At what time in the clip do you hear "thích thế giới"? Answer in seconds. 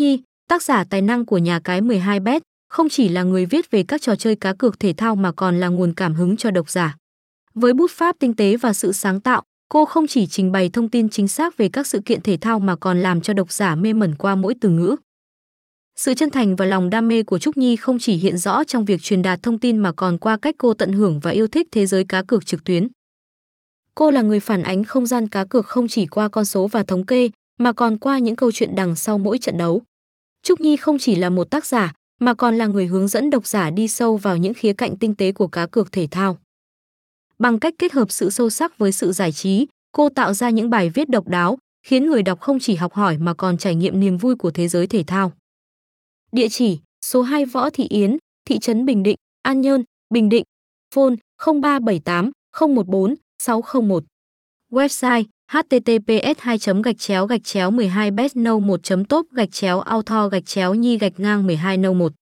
21.46-22.04